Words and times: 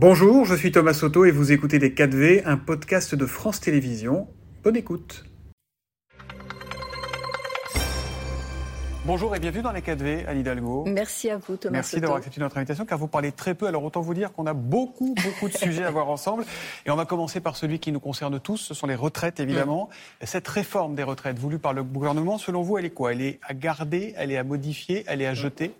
Bonjour, 0.00 0.44
je 0.44 0.54
suis 0.54 0.70
Thomas 0.70 0.94
Soto 0.94 1.24
et 1.24 1.32
vous 1.32 1.50
écoutez 1.50 1.80
Les 1.80 1.90
4V, 1.90 2.42
un 2.44 2.56
podcast 2.56 3.16
de 3.16 3.26
France 3.26 3.58
Télévisions. 3.58 4.28
Bonne 4.62 4.76
écoute. 4.76 5.24
Bonjour 9.04 9.34
et 9.34 9.40
bienvenue 9.40 9.62
dans 9.62 9.72
les 9.72 9.80
4V, 9.80 10.24
Anne 10.28 10.38
Hidalgo. 10.38 10.84
Merci 10.86 11.30
à 11.30 11.38
vous, 11.38 11.56
Thomas. 11.56 11.72
Merci 11.72 12.00
d'avoir 12.00 12.18
accepté 12.18 12.40
notre 12.40 12.56
invitation, 12.58 12.86
car 12.86 12.96
vous 12.96 13.08
parlez 13.08 13.32
très 13.32 13.56
peu. 13.56 13.66
Alors 13.66 13.82
autant 13.82 14.00
vous 14.00 14.14
dire 14.14 14.32
qu'on 14.32 14.46
a 14.46 14.54
beaucoup, 14.54 15.16
beaucoup 15.16 15.48
de 15.48 15.54
sujets 15.58 15.82
à 15.82 15.90
voir 15.90 16.08
ensemble. 16.08 16.44
Et 16.86 16.92
on 16.92 16.96
va 16.96 17.04
commencer 17.04 17.40
par 17.40 17.56
celui 17.56 17.80
qui 17.80 17.90
nous 17.90 17.98
concerne 17.98 18.38
tous, 18.38 18.58
ce 18.58 18.74
sont 18.74 18.86
les 18.86 18.94
retraites, 18.94 19.40
évidemment. 19.40 19.88
Mm. 20.22 20.26
Cette 20.26 20.46
réforme 20.46 20.94
des 20.94 21.02
retraites 21.02 21.40
voulue 21.40 21.58
par 21.58 21.72
le 21.72 21.82
gouvernement, 21.82 22.38
selon 22.38 22.62
vous, 22.62 22.78
elle 22.78 22.84
est 22.84 22.90
quoi? 22.90 23.10
Elle 23.10 23.22
est 23.22 23.40
à 23.42 23.52
garder, 23.52 24.14
elle 24.16 24.30
est 24.30 24.38
à 24.38 24.44
modifier, 24.44 25.02
elle 25.08 25.22
est 25.22 25.26
à 25.26 25.34
jeter? 25.34 25.74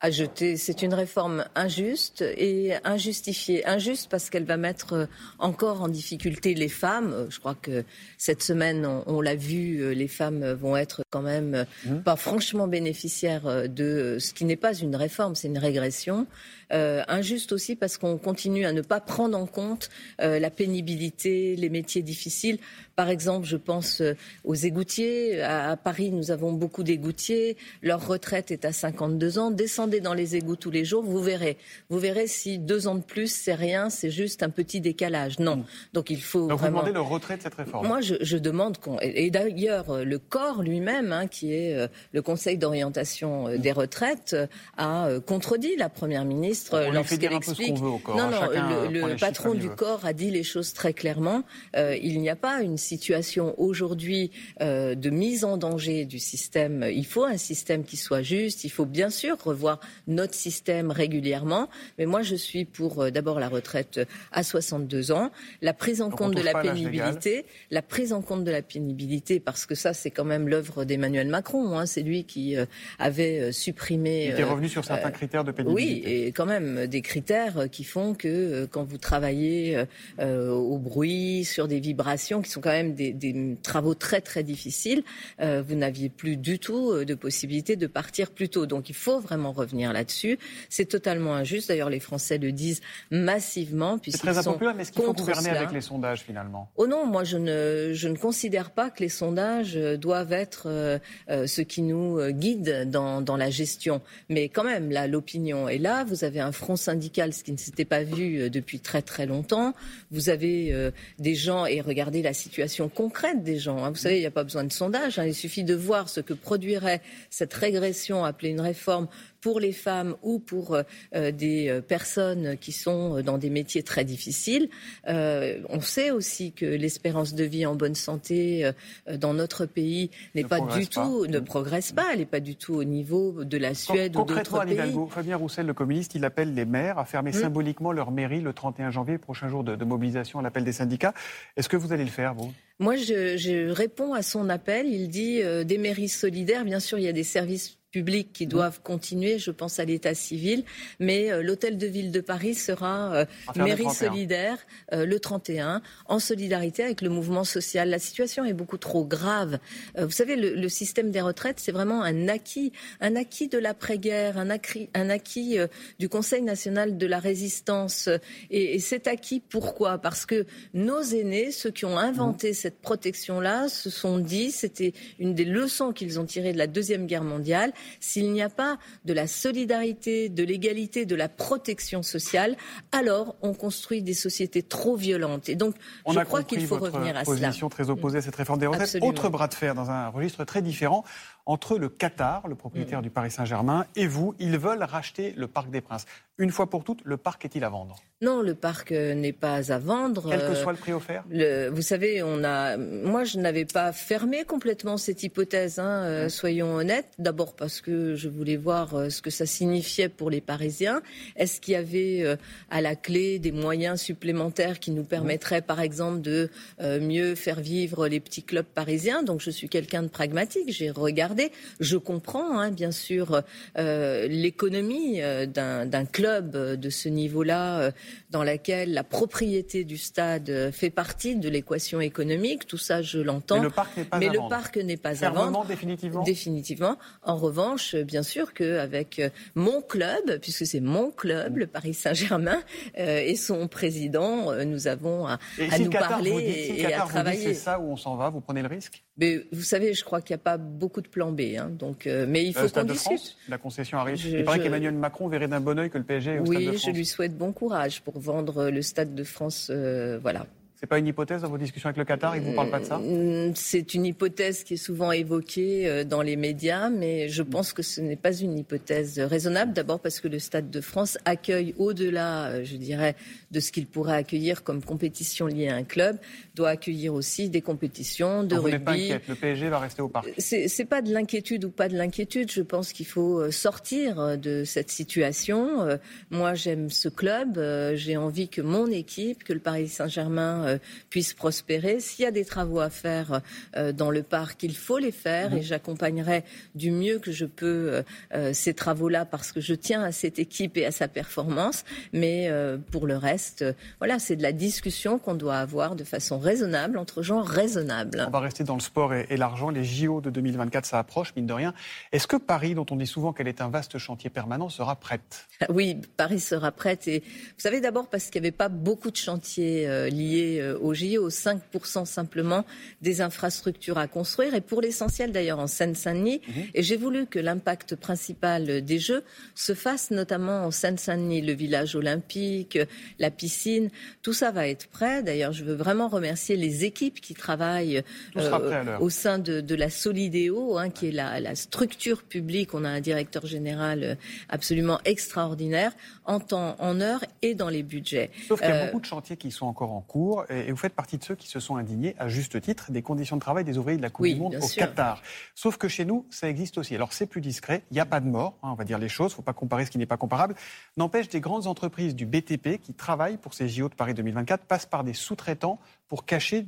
À 0.00 0.10
jeter. 0.10 0.56
C'est 0.56 0.82
une 0.82 0.94
réforme 0.94 1.44
injuste 1.54 2.22
et 2.22 2.74
injustifiée. 2.84 3.66
Injuste 3.66 4.08
parce 4.10 4.30
qu'elle 4.30 4.44
va 4.44 4.56
mettre 4.56 4.92
euh, 4.92 5.06
encore 5.38 5.82
en 5.82 5.88
difficulté 5.88 6.54
les 6.54 6.68
femmes. 6.68 7.12
Euh, 7.12 7.30
je 7.30 7.40
crois 7.40 7.56
que 7.60 7.84
cette 8.16 8.42
semaine, 8.42 8.86
on, 9.06 9.20
l'a 9.20 9.34
vu, 9.34 9.80
euh, 9.80 9.90
les 9.90 10.08
femmes 10.08 10.52
vont 10.52 10.76
être 10.76 11.02
quand 11.10 11.22
même 11.22 11.66
mmh. 11.84 11.98
pas 11.98 12.16
franchement 12.16 12.68
bénéficiaires 12.68 13.68
de 13.68 14.18
ce 14.20 14.32
qui 14.32 14.44
n'est 14.44 14.56
pas 14.56 14.74
une 14.74 14.94
réforme, 14.94 15.34
c'est 15.34 15.48
une 15.48 15.58
régression. 15.58 16.26
Euh, 16.70 17.02
injuste 17.08 17.52
aussi 17.52 17.76
parce 17.76 17.96
qu'on 17.96 18.18
continue 18.18 18.66
à 18.66 18.72
ne 18.72 18.82
pas 18.82 19.00
prendre 19.00 19.38
en 19.38 19.46
compte 19.46 19.88
euh, 20.20 20.38
la 20.38 20.50
pénibilité, 20.50 21.56
les 21.56 21.70
métiers 21.70 22.02
difficiles. 22.02 22.58
Par 22.98 23.10
exemple, 23.10 23.46
je 23.46 23.56
pense 23.56 24.00
euh, 24.00 24.14
aux 24.42 24.56
égoutiers. 24.56 25.40
À, 25.40 25.76
Paris, 25.76 26.10
nous 26.10 26.32
avons 26.32 26.52
beaucoup 26.52 26.82
d'égoutiers. 26.82 27.56
Leur 27.80 28.04
retraite 28.04 28.50
est 28.50 28.64
à 28.64 28.72
52 28.72 29.38
ans. 29.38 29.52
Descendez 29.52 30.00
dans 30.00 30.14
les 30.14 30.34
égouts 30.34 30.56
tous 30.56 30.72
les 30.72 30.84
jours, 30.84 31.04
vous 31.04 31.22
verrez. 31.22 31.58
Vous 31.90 32.00
verrez 32.00 32.26
si 32.26 32.58
deux 32.58 32.88
ans 32.88 32.96
de 32.96 33.04
plus, 33.04 33.30
c'est 33.32 33.54
rien, 33.54 33.88
c'est 33.88 34.10
juste 34.10 34.42
un 34.42 34.50
petit 34.50 34.80
décalage. 34.80 35.38
Non. 35.38 35.64
Donc 35.92 36.10
il 36.10 36.20
faut 36.20 36.48
Donc 36.48 36.58
vraiment... 36.58 36.80
vous 36.80 36.86
demandez 36.88 36.92
le 36.92 37.00
retrait 37.00 37.36
de 37.36 37.42
cette 37.42 37.54
réforme 37.54 37.86
Moi, 37.86 38.00
je, 38.00 38.16
je 38.20 38.36
demande 38.36 38.78
qu'on... 38.78 38.98
Et 38.98 39.30
d'ailleurs, 39.30 40.04
le 40.04 40.18
corps 40.18 40.64
lui-même, 40.64 41.12
hein, 41.12 41.28
qui 41.28 41.52
est 41.52 41.88
le 42.12 42.22
Conseil 42.22 42.58
d'orientation 42.58 43.56
des 43.56 43.70
retraites, 43.70 44.34
a 44.76 45.08
contredit 45.24 45.76
la 45.76 45.88
Première 45.88 46.24
ministre 46.24 46.90
lorsqu'elle 46.92 47.32
explique. 47.32 47.80
non, 47.80 48.00
hein. 48.08 48.30
non, 48.32 48.90
le, 48.90 49.16
patron 49.20 49.54
du 49.54 49.70
corps 49.70 50.04
a 50.04 50.12
dit 50.12 50.32
les 50.32 50.42
choses 50.42 50.72
très 50.72 50.92
clairement. 50.92 51.44
Euh, 51.76 51.96
il 52.02 52.20
n'y 52.20 52.28
a 52.28 52.34
pas 52.34 52.60
une 52.60 52.76
situation 52.88 53.54
aujourd'hui 53.58 54.30
euh, 54.60 54.94
de 54.94 55.10
mise 55.10 55.44
en 55.44 55.56
danger 55.56 56.04
du 56.04 56.18
système. 56.18 56.84
Il 56.90 57.06
faut 57.06 57.24
un 57.24 57.36
système 57.36 57.84
qui 57.84 57.96
soit 57.96 58.22
juste. 58.22 58.64
Il 58.64 58.70
faut 58.70 58.86
bien 58.86 59.10
sûr 59.10 59.36
revoir 59.42 59.80
notre 60.06 60.34
système 60.34 60.90
régulièrement. 60.90 61.68
Mais 61.98 62.06
moi, 62.06 62.22
je 62.22 62.34
suis 62.34 62.64
pour 62.64 63.02
euh, 63.02 63.10
d'abord 63.10 63.38
la 63.38 63.48
retraite 63.48 64.00
à 64.32 64.42
62 64.42 65.12
ans, 65.12 65.30
la 65.62 65.72
prise 65.72 66.02
en 66.02 66.10
compte 66.10 66.34
de 66.34 66.42
la 66.42 66.60
pénibilité, 66.60 67.44
la 67.70 67.82
prise 67.82 68.12
en 68.12 68.22
compte 68.22 68.44
de 68.44 68.50
la 68.50 68.62
pénibilité, 68.62 69.40
parce 69.40 69.66
que 69.66 69.74
ça, 69.74 69.92
c'est 69.94 70.10
quand 70.10 70.24
même 70.24 70.48
l'œuvre 70.48 70.84
d'Emmanuel 70.84 71.28
Macron. 71.28 71.78
Hein. 71.78 71.86
C'est 71.86 72.02
lui 72.02 72.24
qui 72.24 72.56
avait 72.98 73.52
supprimé. 73.52 74.26
Il 74.26 74.30
était 74.32 74.44
revenu 74.44 74.68
sur 74.68 74.84
certains 74.84 75.10
critères 75.10 75.44
de 75.44 75.52
pénibilité. 75.52 76.02
Oui, 76.02 76.02
et 76.04 76.32
quand 76.32 76.46
même 76.46 76.86
des 76.86 77.02
critères 77.02 77.68
qui 77.70 77.84
font 77.84 78.14
que 78.14 78.28
euh, 78.28 78.66
quand 78.70 78.84
vous 78.84 78.98
travaillez 78.98 79.84
euh, 80.18 80.50
au 80.50 80.78
bruit, 80.78 81.44
sur 81.44 81.68
des 81.68 81.80
vibrations, 81.80 82.42
qui 82.42 82.50
sont 82.50 82.60
quand 82.60 82.70
même 82.70 82.77
des, 82.84 83.56
travaux 83.62 83.94
très 83.94 84.20
très 84.20 84.42
difficiles, 84.42 85.02
euh, 85.40 85.62
vous 85.66 85.74
n'aviez 85.74 86.08
plus 86.08 86.36
du 86.36 86.58
tout 86.58 87.04
de 87.04 87.14
possibilité 87.14 87.76
de 87.76 87.86
partir 87.86 88.30
plus 88.30 88.48
tôt. 88.48 88.66
Donc 88.66 88.88
il 88.88 88.94
faut 88.94 89.20
vraiment 89.20 89.52
revenir 89.52 89.92
là-dessus. 89.92 90.38
C'est 90.68 90.86
totalement 90.86 91.34
injuste. 91.34 91.68
D'ailleurs, 91.68 91.90
les 91.90 92.00
Français 92.00 92.38
le 92.38 92.52
disent 92.52 92.80
massivement. 93.10 93.98
C'est 94.04 94.18
très 94.18 94.38
impopulaire, 94.38 94.74
mais 94.74 94.82
est-ce 94.82 94.92
qu'il 94.92 95.02
faut 95.02 95.12
gouverner 95.12 95.50
avec 95.50 95.72
les 95.72 95.80
sondages 95.80 96.20
finalement? 96.20 96.70
Oh 96.76 96.86
non, 96.86 97.06
moi 97.06 97.24
je 97.24 97.36
ne, 97.36 97.92
je 97.92 98.08
ne 98.08 98.16
considère 98.16 98.70
pas 98.70 98.90
que 98.90 99.02
les 99.02 99.08
sondages 99.08 99.74
doivent 99.74 100.32
être 100.32 101.00
ce 101.28 101.60
qui 101.62 101.82
nous 101.82 102.20
guide 102.30 102.90
dans, 102.90 103.20
dans 103.22 103.36
la 103.36 103.50
gestion. 103.50 104.00
Mais 104.28 104.48
quand 104.48 104.64
même, 104.64 104.90
là, 104.90 105.06
l'opinion 105.06 105.68
est 105.68 105.78
là. 105.78 106.04
Vous 106.04 106.24
avez 106.24 106.40
un 106.40 106.52
front 106.52 106.76
syndical, 106.76 107.32
ce 107.32 107.42
qui 107.42 107.52
ne 107.52 107.56
s'était 107.56 107.84
pas 107.84 108.02
vu 108.02 108.40
euh, 108.40 108.50
depuis 108.50 108.80
très 108.80 109.02
très 109.02 109.26
longtemps. 109.26 109.74
Vous 110.10 110.28
avez 110.28 110.72
euh, 110.72 110.90
des 111.18 111.34
gens, 111.34 111.66
et 111.66 111.80
regardez 111.80 112.22
la 112.22 112.32
situation 112.32 112.67
concrète 112.94 113.42
des 113.42 113.58
gens. 113.58 113.82
Hein. 113.82 113.90
Vous 113.90 113.96
savez, 113.96 114.16
il 114.16 114.20
n'y 114.20 114.26
a 114.26 114.30
pas 114.30 114.44
besoin 114.44 114.64
de 114.64 114.72
sondage. 114.72 115.18
Hein. 115.18 115.24
Il 115.26 115.34
suffit 115.34 115.64
de 115.64 115.74
voir 115.74 116.08
ce 116.08 116.20
que 116.20 116.34
produirait 116.34 117.00
cette 117.30 117.54
régression 117.54 118.24
appelée 118.24 118.50
une 118.50 118.60
réforme 118.60 119.08
pour 119.40 119.60
les 119.60 119.72
femmes 119.72 120.16
ou 120.22 120.38
pour 120.38 120.74
euh, 120.74 120.82
euh, 121.14 121.30
des 121.30 121.68
euh, 121.68 121.80
personnes 121.80 122.56
qui 122.58 122.72
sont 122.72 123.22
dans 123.22 123.38
des 123.38 123.50
métiers 123.50 123.82
très 123.82 124.04
difficiles. 124.04 124.68
on 125.06 125.80
sait 125.80 126.10
aussi 126.10 126.52
que 126.52 126.66
l'espérance 126.66 127.34
de 127.34 127.44
vie 127.44 127.66
en 127.66 127.74
bonne 127.74 127.94
santé 127.94 128.70
dans 129.12 129.34
notre 129.34 129.66
pays 129.66 130.10
n'est 130.34 130.44
pas 130.44 130.60
du 130.60 130.86
tout, 130.86 131.26
ne 131.26 131.40
progresse 131.40 131.92
pas. 131.92 132.12
Elle 132.12 132.20
n'est 132.20 132.26
pas 132.26 132.40
du 132.40 132.56
tout 132.56 132.74
au 132.74 132.84
niveau 132.84 133.44
de 133.44 133.56
la 133.56 133.74
Suède 133.74 134.16
ou 134.16 134.24
d'autres 134.24 134.64
pays. 134.64 134.74
Hidalgo, 134.74 135.08
Fabien 135.08 135.36
Roussel, 135.36 135.66
le 135.66 135.74
communiste, 135.74 136.14
il 136.14 136.24
appelle 136.24 136.54
les 136.54 136.64
maires 136.64 136.98
à 136.98 137.04
fermer 137.04 137.34
hum. 137.34 137.40
symboliquement 137.40 137.92
leur 137.92 138.10
mairie 138.10 138.40
le 138.40 138.52
31 138.52 138.90
janvier, 138.90 139.18
prochain 139.18 139.48
jour 139.48 139.64
de, 139.64 139.76
de 139.76 139.84
mobilisation 139.84 140.38
à 140.38 140.42
l'appel 140.42 140.64
des 140.64 140.72
syndicats. 140.72 141.14
Est-ce 141.56 141.68
que 141.68 141.76
vous 141.76 141.92
allez 141.92 142.04
le 142.04 142.10
faire, 142.10 142.34
vous? 142.34 142.52
Moi, 142.78 142.96
je, 142.96 143.36
je, 143.36 143.70
réponds 143.70 144.14
à 144.14 144.22
son 144.22 144.48
appel. 144.48 144.86
Il 144.86 145.08
dit 145.08 145.42
des 145.64 145.78
mairies 145.78 146.08
solidaires. 146.08 146.64
Bien 146.64 146.80
sûr, 146.80 146.98
il 146.98 147.04
y 147.04 147.08
a 147.08 147.12
des 147.12 147.24
services 147.24 147.77
publics 147.90 148.32
qui 148.32 148.46
doivent 148.46 148.80
continuer. 148.82 149.38
Je 149.38 149.50
pense 149.50 149.78
à 149.78 149.84
l'état 149.84 150.14
civil. 150.14 150.64
Mais 150.98 151.30
euh, 151.30 151.42
l'hôtel 151.42 151.78
de 151.78 151.86
ville 151.86 152.12
de 152.12 152.20
Paris 152.20 152.54
sera 152.54 153.14
euh, 153.14 153.24
mairie 153.56 153.90
solidaire 153.90 154.58
euh, 154.92 155.06
le 155.06 155.18
31 155.18 155.82
en 156.06 156.18
solidarité 156.18 156.82
avec 156.84 157.02
le 157.02 157.08
mouvement 157.08 157.44
social. 157.44 157.88
La 157.88 157.98
situation 157.98 158.44
est 158.44 158.52
beaucoup 158.52 158.78
trop 158.78 159.04
grave. 159.04 159.58
vous 159.96 160.10
savez, 160.10 160.36
le, 160.36 160.68
système 160.68 161.10
des 161.10 161.20
retraites, 161.20 161.58
c'est 161.58 161.72
vraiment 161.72 162.02
un 162.02 162.28
acquis, 162.28 162.72
un 163.00 163.16
acquis 163.16 163.48
de 163.48 163.58
l'après-guerre, 163.58 164.36
un 164.38 164.50
acquis, 164.50 164.90
un 164.94 165.08
acquis 165.08 165.56
du 165.98 166.08
Conseil 166.08 166.42
national 166.42 166.98
de 166.98 167.06
la 167.06 167.18
résistance. 167.18 168.08
Et, 168.50 168.74
et 168.74 168.80
cet 168.80 169.06
acquis, 169.06 169.40
pourquoi? 169.40 169.98
Parce 169.98 170.26
que 170.26 170.46
nos 170.74 171.00
aînés, 171.00 171.50
ceux 171.50 171.70
qui 171.70 171.86
ont 171.86 171.98
inventé 171.98 172.50
mmh. 172.50 172.54
cette 172.54 172.80
protection-là, 172.80 173.68
se 173.68 173.90
sont 173.90 174.18
dit, 174.18 174.50
c'était 174.50 174.92
une 175.18 175.34
des 175.34 175.44
leçons 175.44 175.92
qu'ils 175.92 176.20
ont 176.20 176.26
tirées 176.26 176.52
de 176.52 176.58
la 176.58 176.66
Deuxième 176.66 177.06
Guerre 177.06 177.24
mondiale, 177.24 177.72
s'il 178.00 178.32
n'y 178.32 178.42
a 178.42 178.48
pas 178.48 178.78
de 179.04 179.12
la 179.12 179.26
solidarité, 179.26 180.28
de 180.28 180.44
l'égalité, 180.44 181.06
de 181.06 181.14
la 181.14 181.28
protection 181.28 182.02
sociale, 182.02 182.56
alors 182.92 183.36
on 183.42 183.54
construit 183.54 184.02
des 184.02 184.14
sociétés 184.14 184.62
trop 184.62 184.96
violentes. 184.96 185.48
Et 185.48 185.54
donc, 185.54 185.74
je 186.08 186.18
crois 186.20 186.42
qu'il 186.42 186.66
faut 186.66 186.78
revenir 186.78 187.16
à 187.16 187.24
cela. 187.24 187.48
position 187.48 187.68
très 187.68 187.90
opposée 187.90 188.18
à 188.18 188.22
cette 188.22 188.36
réforme 188.36 188.58
des 188.58 188.66
retraites. 188.66 188.98
Autre 189.02 189.28
bras 189.28 189.48
de 189.48 189.54
fer 189.54 189.74
dans 189.74 189.90
un 189.90 190.08
registre 190.08 190.44
très 190.44 190.62
différent 190.62 191.04
entre 191.48 191.78
le 191.78 191.88
Qatar, 191.88 192.46
le 192.46 192.54
propriétaire 192.54 193.00
mm. 193.00 193.02
du 193.02 193.10
Paris 193.10 193.30
Saint-Germain, 193.30 193.86
et 193.96 194.06
vous. 194.06 194.34
Ils 194.38 194.58
veulent 194.58 194.82
racheter 194.82 195.32
le 195.36 195.48
Parc 195.48 195.70
des 195.70 195.80
Princes. 195.80 196.04
Une 196.40 196.52
fois 196.52 196.70
pour 196.70 196.84
toutes, 196.84 197.00
le 197.04 197.16
parc 197.16 197.44
est-il 197.46 197.64
à 197.64 197.68
vendre? 197.68 197.96
Non, 198.20 198.42
le 198.42 198.54
parc 198.54 198.92
euh, 198.92 199.14
n'est 199.14 199.32
pas 199.32 199.72
à 199.72 199.78
vendre. 199.78 200.28
Quel 200.30 200.38
que 200.38 200.44
euh, 200.44 200.54
soit 200.54 200.70
le 200.70 200.78
prix 200.78 200.92
offert? 200.92 201.24
Vous 201.72 201.82
savez, 201.82 202.22
on 202.22 202.44
a. 202.44 202.76
Moi, 202.76 203.24
je 203.24 203.38
n'avais 203.38 203.64
pas 203.64 203.92
fermé 203.92 204.44
complètement 204.44 204.98
cette 204.98 205.24
hypothèse. 205.24 205.80
Hein, 205.80 206.02
euh, 206.04 206.26
mm. 206.26 206.28
Soyons 206.28 206.74
honnêtes. 206.76 207.08
D'abord 207.18 207.56
parce 207.56 207.80
que 207.80 208.14
je 208.14 208.28
voulais 208.28 208.56
voir 208.56 209.10
ce 209.10 209.20
que 209.20 209.30
ça 209.30 209.46
signifiait 209.46 210.08
pour 210.08 210.30
les 210.30 210.40
Parisiens. 210.40 211.02
Est-ce 211.34 211.60
qu'il 211.60 211.74
y 211.74 211.76
avait 211.76 212.38
à 212.70 212.80
la 212.80 212.94
clé 212.94 213.40
des 213.40 213.52
moyens 213.52 214.00
supplémentaires 214.00 214.78
qui 214.78 214.92
nous 214.92 215.04
permettraient, 215.04 215.62
par 215.62 215.80
exemple, 215.80 216.20
de 216.20 216.50
mieux 216.80 217.34
faire 217.34 217.60
vivre 217.60 218.06
les 218.06 218.20
petits 218.20 218.44
clubs 218.44 218.66
parisiens? 218.66 219.24
Donc, 219.24 219.40
je 219.40 219.50
suis 219.50 219.68
quelqu'un 219.68 220.04
de 220.04 220.08
pragmatique. 220.08 220.70
J'ai 220.72 220.90
regardé 220.90 221.37
je 221.80 221.96
comprends, 221.96 222.58
hein, 222.58 222.70
bien 222.70 222.90
sûr, 222.90 223.42
euh, 223.78 224.26
l'économie 224.28 225.20
euh, 225.22 225.46
d'un 225.46 226.04
club 226.04 226.56
de 226.56 226.90
ce 226.90 227.08
niveau-là, 227.08 227.80
euh, 227.80 227.90
dans 228.30 228.42
laquelle 228.42 228.92
la 228.92 229.04
propriété 229.04 229.84
du 229.84 229.96
stade 229.96 230.70
fait 230.72 230.90
partie 230.90 231.36
de 231.36 231.48
l'équation 231.48 232.00
économique. 232.00 232.66
Tout 232.66 232.78
ça, 232.78 233.02
je 233.02 233.18
l'entends. 233.18 233.58
Mais 233.58 233.64
le 233.64 233.70
parc 233.70 233.96
n'est 233.96 234.04
pas 234.04 234.18
Mais 234.18 234.28
à 234.28 234.32
le 234.32 234.38
vendre. 234.38 234.50
parc 234.50 234.76
n'est 234.76 234.96
pas 234.96 235.24
à 235.24 235.30
vendre. 235.30 235.66
définitivement. 235.66 236.22
Définitivement. 236.22 236.96
En 237.22 237.36
revanche, 237.36 237.96
bien 237.96 238.22
sûr 238.22 238.54
qu'avec 238.54 239.20
mon 239.54 239.82
club, 239.82 240.38
puisque 240.40 240.66
c'est 240.66 240.80
mon 240.80 241.10
club, 241.10 241.56
le 241.56 241.66
Paris 241.66 241.94
Saint-Germain, 241.94 242.62
et 242.96 243.36
son 243.36 243.68
président, 243.68 244.52
nous 244.64 244.88
avons 244.88 245.26
à, 245.26 245.38
nous 245.78 245.90
parler 245.90 246.74
et, 246.78 246.92
à 246.92 247.02
travailler. 247.02 247.48
C'est 247.48 247.54
ça 247.54 247.78
où 247.80 247.92
on 247.92 247.96
s'en 247.96 248.16
va. 248.16 248.30
Vous 248.30 248.40
prenez 248.40 248.62
le 248.62 248.68
risque? 248.68 249.04
Mais 249.18 249.44
vous 249.50 249.62
savez, 249.62 249.94
je 249.94 250.04
crois 250.04 250.20
qu'il 250.20 250.34
n'y 250.34 250.40
a 250.40 250.44
pas 250.44 250.56
beaucoup 250.56 251.00
de 251.00 251.08
plans 251.08 251.34
Hein, 251.38 251.70
donc, 251.70 252.06
euh, 252.06 252.24
mais 252.28 252.44
il 252.44 252.54
faut 252.54 252.68
qu'on 252.68 252.84
discute. 252.84 253.36
la 253.48 253.58
concession 253.58 253.98
arrive. 253.98 254.24
il 254.24 254.44
paraît 254.44 254.60
qu'Emmanuel 254.60 254.94
Macron 254.94 255.28
verrait 255.28 255.48
d'un 255.48 255.60
bon 255.60 255.78
oeil 255.78 255.90
que 255.90 255.98
le 255.98 256.04
PSG 256.04 256.32
est 256.32 256.38
au 256.38 256.42
oui, 256.42 256.48
Stade 256.48 256.56
de 256.56 256.62
France. 256.64 256.84
Oui, 256.86 256.92
je 256.92 256.96
lui 256.96 257.06
souhaite 257.06 257.36
bon 257.36 257.52
courage 257.52 258.00
pour 258.02 258.18
vendre 258.18 258.70
le 258.70 258.82
Stade 258.82 259.14
de 259.14 259.24
France. 259.24 259.68
Euh, 259.70 260.18
voilà. 260.22 260.46
C'est 260.80 260.86
pas 260.86 260.98
une 260.98 261.08
hypothèse 261.08 261.42
dans 261.42 261.48
vos 261.48 261.58
discussions 261.58 261.88
avec 261.88 261.96
le 261.96 262.04
Qatar 262.04 262.36
Ils 262.36 262.42
ne 262.42 262.50
vous 262.50 262.54
parlent 262.54 262.70
pas 262.70 262.78
de 262.78 262.84
ça? 262.84 262.98
Mm, 262.98 263.52
C'est 263.56 263.94
une 263.94 264.06
hypothèse 264.06 264.62
qui 264.62 264.74
est 264.74 264.76
souvent 264.76 265.10
évoquée 265.10 265.88
euh, 265.88 266.04
dans 266.04 266.22
les 266.22 266.36
médias, 266.36 266.88
mais 266.88 267.28
je 267.28 267.42
pense 267.42 267.72
que 267.72 267.82
ce 267.82 268.00
n'est 268.00 268.14
pas 268.14 268.32
une 268.32 268.56
hypothèse 268.56 269.18
raisonnable. 269.18 269.72
D'abord 269.72 269.98
parce 269.98 270.20
que 270.20 270.28
le 270.28 270.38
Stade 270.38 270.70
de 270.70 270.80
France 270.80 271.18
accueille, 271.24 271.74
au-delà, 271.78 272.50
euh, 272.50 272.64
je 272.64 272.76
dirais, 272.76 273.16
de 273.50 273.58
ce 273.58 273.72
qu'il 273.72 273.86
pourrait 273.86 274.14
accueillir 274.14 274.62
comme 274.62 274.80
compétition 274.80 275.46
liée 275.46 275.66
à 275.66 275.74
un 275.74 275.82
club, 275.82 276.16
doit 276.54 276.68
accueillir 276.68 277.12
aussi 277.12 277.50
des 277.50 277.60
compétitions 277.60 278.44
de 278.44 278.54
rugby. 278.54 278.84
Pas 278.84 278.92
inquiète. 278.92 279.22
Le 279.28 279.34
PSG 279.34 279.68
va 279.70 279.80
rester 279.80 280.02
au 280.02 280.08
parc. 280.08 280.32
C'est 280.38 280.84
pas 280.88 281.02
de 281.02 281.12
l'inquiétude 281.12 281.64
ou 281.64 281.70
pas 281.70 281.88
de 281.88 281.96
l'inquiétude. 281.96 282.52
Je 282.52 282.62
pense 282.62 282.92
qu'il 282.92 283.06
faut 283.06 283.40
euh, 283.40 283.50
sortir 283.50 284.38
de 284.38 284.62
cette 284.62 284.90
situation. 284.90 285.98
Moi, 286.30 286.54
j'aime 286.54 286.88
ce 286.88 287.08
club. 287.08 287.60
J'ai 287.94 288.16
envie 288.16 288.48
que 288.48 288.60
mon 288.60 288.86
équipe, 288.86 289.42
que 289.42 289.52
le 289.52 289.58
Paris 289.58 289.88
Saint-Germain 289.88 290.67
euh, 290.68 290.78
puisse 291.10 291.34
prospérer. 291.34 292.00
S'il 292.00 292.24
y 292.24 292.28
a 292.28 292.30
des 292.30 292.44
travaux 292.44 292.80
à 292.80 292.90
faire 292.90 293.40
euh, 293.76 293.92
dans 293.92 294.10
le 294.10 294.22
parc, 294.22 294.62
il 294.62 294.76
faut 294.76 294.98
les 294.98 295.12
faire 295.12 295.54
et 295.54 295.62
j'accompagnerai 295.62 296.44
du 296.74 296.90
mieux 296.90 297.18
que 297.18 297.32
je 297.32 297.46
peux 297.46 298.02
euh, 298.34 298.52
ces 298.52 298.74
travaux-là 298.74 299.24
parce 299.24 299.52
que 299.52 299.60
je 299.60 299.74
tiens 299.74 300.02
à 300.02 300.12
cette 300.12 300.38
équipe 300.38 300.76
et 300.76 300.84
à 300.84 300.90
sa 300.90 301.08
performance. 301.08 301.84
Mais 302.12 302.50
pour 302.90 303.06
le 303.06 303.16
reste, 303.16 303.64
voilà, 303.98 304.18
c'est 304.18 304.36
de 304.36 304.42
la 304.42 304.52
discussion 304.52 305.18
qu'on 305.18 305.34
doit 305.34 305.56
avoir 305.56 305.96
de 305.96 306.04
façon 306.04 306.38
raisonnable 306.38 306.98
entre 306.98 307.22
gens 307.22 307.42
raisonnables. 307.42 308.24
On 308.26 308.30
va 308.30 308.40
rester 308.40 308.64
dans 308.64 308.74
le 308.74 308.80
sport 308.80 309.14
et, 309.14 309.36
l'argent. 309.36 309.70
Les 309.70 309.84
JO 309.84 310.20
de 310.20 310.30
2024, 310.30 310.84
ça 310.84 310.98
approche, 310.98 311.34
mine 311.36 311.46
de 311.46 311.52
rien. 311.52 311.74
Est-ce 312.12 312.26
que 312.26 312.36
Paris, 312.36 312.74
dont 312.74 312.86
on 312.90 312.96
dit 312.96 313.06
souvent 313.06 313.32
qu'elle 313.32 313.48
est 313.48 313.60
un 313.60 313.68
vaste 313.68 313.98
chantier 313.98 314.30
permanent, 314.30 314.68
sera 314.68 314.96
prête? 314.96 315.46
Oui, 315.68 316.00
Paris 316.16 316.40
sera 316.40 316.72
prête. 316.72 317.06
Et 317.08 317.20
vous 317.20 317.58
savez 317.60 317.80
d'abord 317.80 318.08
parce 318.08 318.30
qu'il 318.30 318.40
n'y 318.40 318.48
avait 318.48 318.56
pas 318.56 318.68
beaucoup 318.68 319.10
de 319.10 319.16
chantiers 319.16 320.08
liés 320.10 320.57
euh, 320.58 320.78
au 320.78 320.94
JO, 320.94 321.28
5% 321.28 322.04
simplement 322.04 322.64
des 323.02 323.20
infrastructures 323.20 323.98
à 323.98 324.06
construire, 324.06 324.54
et 324.54 324.60
pour 324.60 324.80
l'essentiel 324.80 325.32
d'ailleurs 325.32 325.58
en 325.58 325.66
Seine-Saint-Denis. 325.66 326.40
Mhm. 326.46 326.64
Et 326.74 326.82
j'ai 326.82 326.96
voulu 326.96 327.26
que 327.26 327.38
l'impact 327.38 327.96
principal 327.96 328.82
des 328.82 328.98
Jeux 328.98 329.24
se 329.54 329.74
fasse 329.74 330.10
notamment 330.10 330.64
en 330.64 330.70
Seine-Saint-Denis, 330.70 331.42
le 331.42 331.52
village 331.52 331.94
olympique, 331.94 332.78
la 333.18 333.30
piscine, 333.30 333.90
tout 334.22 334.32
ça 334.32 334.50
va 334.50 334.68
être 334.68 334.88
prêt. 334.88 335.22
D'ailleurs, 335.22 335.52
je 335.52 335.64
veux 335.64 335.74
vraiment 335.74 336.08
remercier 336.08 336.56
les 336.56 336.84
équipes 336.84 337.20
qui 337.20 337.34
travaillent 337.34 338.02
euh, 338.36 338.98
au 339.00 339.10
sein 339.10 339.38
de, 339.38 339.74
la 339.74 339.90
Solidéo, 339.90 340.78
hein, 340.78 340.90
qui 340.90 341.08
est 341.08 341.12
la, 341.12 341.40
la, 341.40 341.54
structure 341.54 342.22
publique. 342.22 342.74
On 342.74 342.84
a 342.84 342.88
un 342.88 343.00
directeur 343.00 343.46
général 343.46 344.02
euh, 344.02 344.14
absolument 344.48 344.98
extraordinaire 345.04 345.92
en 346.24 346.40
temps, 346.40 346.76
en 346.78 347.00
heure 347.00 347.24
et 347.42 347.54
dans 347.54 347.68
les 347.68 347.82
budgets. 347.82 348.30
Sauf 348.46 348.60
qu'il 348.60 348.68
y 348.68 348.72
a 348.72 348.86
beaucoup 348.86 349.00
de 349.00 349.06
chantiers 349.06 349.36
qui 349.36 349.50
sont 349.50 349.66
encore 349.66 349.92
en 349.92 350.00
cours 350.00 350.44
et 350.50 350.70
vous 350.70 350.76
faites 350.76 350.94
partie 350.94 351.18
de 351.18 351.24
ceux 351.24 351.34
qui 351.34 351.48
se 351.48 351.60
sont 351.60 351.76
indignés, 351.76 352.14
à 352.18 352.28
juste 352.28 352.60
titre, 352.60 352.90
des 352.90 353.02
conditions 353.02 353.36
de 353.36 353.40
travail 353.40 353.64
des 353.64 353.78
ouvriers 353.78 353.96
de 353.96 354.02
la 354.02 354.10
Coupe 354.10 354.26
du 354.26 354.36
Monde 354.36 354.56
au 354.60 354.68
Qatar. 354.68 355.22
Sauf 355.54 355.76
que 355.76 355.88
chez 355.88 356.04
nous, 356.04 356.26
ça 356.30 356.48
existe 356.48 356.78
aussi. 356.78 356.94
Alors 356.94 357.12
c'est 357.12 357.26
plus 357.26 357.40
discret, 357.40 357.82
il 357.90 357.94
n'y 357.94 358.00
a 358.00 358.06
pas 358.06 358.20
de 358.20 358.26
mort, 358.26 358.58
hein, 358.62 358.70
on 358.72 358.74
va 358.74 358.84
dire 358.84 358.98
les 358.98 359.08
choses, 359.08 359.32
il 359.32 359.34
ne 359.34 359.36
faut 359.36 359.42
pas 359.42 359.52
comparer 359.52 359.84
ce 359.84 359.90
qui 359.90 359.98
n'est 359.98 360.06
pas 360.06 360.16
comparable. 360.16 360.54
N'empêche, 360.96 361.28
des 361.28 361.40
grandes 361.40 361.66
entreprises 361.66 362.14
du 362.14 362.26
BTP 362.26 362.80
qui 362.80 362.94
travaillent 362.94 363.36
pour 363.36 363.54
ces 363.54 363.68
JO 363.68 363.88
de 363.88 363.94
Paris 363.94 364.14
2024 364.14 364.64
passent 364.64 364.86
par 364.86 365.04
des 365.04 365.14
sous-traitants 365.14 365.78
pour 366.08 366.24
cacher 366.24 366.64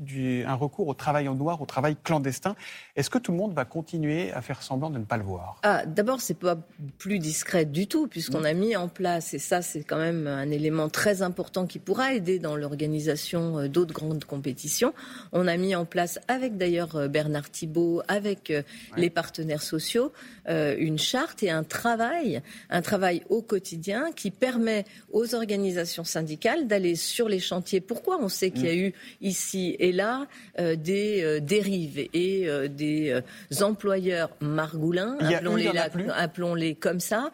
un 0.47 0.55
recours 0.55 0.87
au 0.89 0.95
travail 0.95 1.27
en 1.27 1.35
noir, 1.35 1.61
au 1.63 1.67
travail 1.67 1.97
clandestin. 2.03 2.55
Est-ce 2.95 3.09
que 3.09 3.19
tout 3.19 3.33
le 3.33 3.39
monde 3.39 3.55
va 3.55 3.65
continuer 3.65 4.33
à 4.33 4.43
faire 4.43 4.63
semblant 4.63 4.91
de 4.91 4.99
ne 4.99 5.05
pas 5.05 5.17
le 5.17 5.25
voir? 5.25 5.59
Ah, 5.63 5.87
D'abord, 5.87 6.21
c'est 6.21 6.39
pas 6.39 6.57
plus 6.99 7.19
discret 7.19 7.65
du 7.65 7.87
tout, 7.87 8.07
puisqu'on 8.07 8.45
a 8.45 8.53
mis 8.53 8.77
en 8.77 8.89
place, 8.89 9.33
et 9.33 9.39
ça 9.39 9.63
c'est 9.63 9.83
quand 9.83 9.99
même 9.99 10.27
un 10.27 10.51
élément 10.51 10.91
très 10.91 11.23
important 11.23 11.67
qui 11.67 11.79
pourra 11.79 12.13
aider 12.13 12.39
dans 12.39 12.55
l'organisation 12.55 13.59
euh, 13.59 13.69
d'autres 13.71 13.95
grandes 13.95 14.25
compétitions. 14.25 14.93
On 15.33 15.47
a 15.47 15.57
mis 15.57 15.75
en 15.75 15.85
place, 15.85 16.19
avec 16.29 16.57
d'ailleurs 16.57 16.97
euh, 16.97 17.09
Bernard 17.09 17.51
Thibault, 17.51 18.03
avec 18.09 18.51
euh, 18.51 18.63
les 18.97 19.11
partenaires 19.11 19.63
sociaux, 19.63 20.13
une 20.49 20.99
charte 20.99 21.45
et 21.45 21.51
un 21.51 21.63
travail, 21.63 22.43
un 22.71 22.83
travail 22.83 23.23
au 23.29 23.41
quotidien 23.41 24.11
qui 24.17 24.33
permet 24.33 24.85
aux 25.13 25.37
organisations 25.37 26.03
syndicales 26.03 26.67
d'aller 26.67 26.97
sur 26.97 27.29
les 27.29 27.39
chantiers. 27.39 27.81
Pourquoi 27.81 28.19
on 28.21 28.29
sait 28.29 28.51
qu'il 28.51 28.67
y 28.67 28.71
a 28.71 28.75
mm. 28.75 28.89
eu 28.89 28.93
ici 29.21 29.77
et 29.79 29.93
là 29.93 30.27
euh, 30.59 30.77
des 30.77 31.23
euh, 31.23 31.41
dérives 31.41 31.99
et 32.13 32.49
euh, 32.49 32.69
des 32.69 33.21
employeurs 33.61 34.31
margoulins, 34.41 35.19
appelons-les, 36.15 36.75
comme 36.75 37.01
ça, 37.01 37.31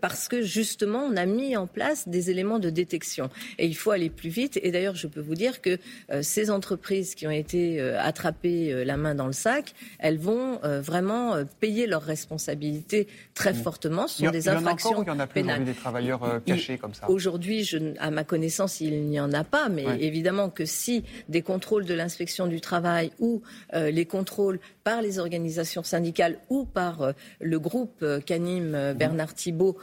parce 0.00 0.28
que 0.28 0.42
justement 0.42 1.04
on 1.04 1.16
a 1.16 1.26
mis 1.26 1.56
en 1.56 1.66
place 1.66 2.08
des 2.08 2.30
éléments 2.30 2.58
de 2.58 2.70
détection. 2.70 3.30
Et 3.58 3.66
il 3.66 3.74
faut 3.74 3.90
aller 3.90 4.10
plus 4.10 4.28
vite. 4.28 4.58
Et 4.62 4.70
d'ailleurs, 4.70 4.94
je 4.94 5.06
peux 5.06 5.20
vous 5.20 5.34
dire 5.34 5.43
que 5.60 5.78
ces 6.22 6.50
entreprises 6.50 7.14
qui 7.14 7.26
ont 7.26 7.30
été 7.30 7.80
attrapées 7.80 8.84
la 8.84 8.96
main 8.96 9.14
dans 9.14 9.26
le 9.26 9.32
sac, 9.32 9.74
elles 9.98 10.18
vont 10.18 10.60
vraiment 10.62 11.36
payer 11.60 11.86
leurs 11.86 12.02
responsabilités 12.02 13.08
très 13.34 13.52
mmh. 13.52 13.56
fortement. 13.56 14.08
Ce 14.08 14.24
sont 14.24 14.30
des 14.30 14.48
infractions 14.48 15.02
il 15.02 15.08
y 15.08 15.10
en 15.10 15.18
a, 15.18 15.26
pénales. 15.26 15.64
des 15.64 15.74
travailleurs 15.74 16.42
cachés 16.44 16.78
comme 16.78 16.94
ça. 16.94 17.08
Aujourd'hui, 17.08 17.68
à 17.98 18.10
ma 18.10 18.24
connaissance, 18.24 18.80
il 18.80 19.04
n'y 19.04 19.20
en 19.20 19.32
a 19.32 19.44
pas, 19.44 19.68
mais 19.68 19.84
évidemment 20.00 20.50
que 20.50 20.64
si 20.64 21.04
des 21.28 21.42
contrôles 21.42 21.84
de 21.84 21.94
l'inspection 21.94 22.46
du 22.46 22.60
travail 22.60 23.10
ou 23.18 23.42
euh, 23.74 23.90
les 23.90 24.06
contrôles 24.06 24.58
par 24.82 25.00
les 25.00 25.18
organisations 25.18 25.82
syndicales 25.82 26.38
ou 26.50 26.64
par 26.64 27.02
euh, 27.02 27.12
le 27.40 27.58
groupe 27.58 28.02
euh, 28.02 28.20
qu'anime 28.20 28.94
Bernard 28.96 29.34
Thibault 29.34 29.76